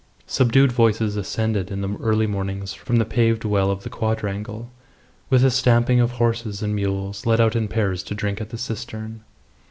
Subdued 0.25 0.71
voices 0.71 1.15
ascended 1.15 1.69
in 1.69 1.81
the 1.81 1.95
early 2.01 2.25
mornings 2.25 2.73
from 2.73 2.95
the 2.95 3.05
paved 3.05 3.45
well 3.45 3.69
of 3.69 3.83
the 3.83 3.89
quadrangle, 3.91 4.71
with 5.29 5.43
the 5.43 5.51
stamping 5.51 5.99
of 5.99 6.13
horses 6.13 6.63
and 6.63 6.73
mules 6.73 7.27
led 7.27 7.39
out 7.39 7.55
in 7.55 7.67
pairs 7.67 8.01
to 8.01 8.15
drink 8.15 8.41
at 8.41 8.49
the 8.49 8.57
cistern. 8.57 9.21